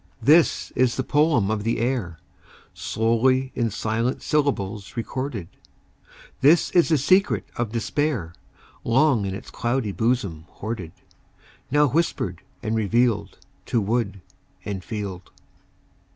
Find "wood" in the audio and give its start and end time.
13.79-14.21